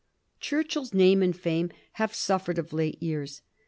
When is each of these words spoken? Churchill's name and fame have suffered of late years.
Churchill's 0.39 0.95
name 0.95 1.21
and 1.21 1.37
fame 1.37 1.69
have 1.91 2.15
suffered 2.15 2.57
of 2.57 2.73
late 2.73 3.03
years. 3.03 3.43